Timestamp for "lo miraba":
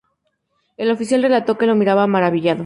1.67-2.07